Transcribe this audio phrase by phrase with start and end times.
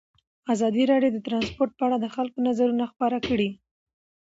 [0.53, 3.49] ازادي راډیو د ترانسپورټ په اړه د خلکو نظرونه خپاره کړي.